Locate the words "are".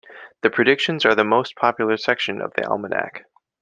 1.05-1.13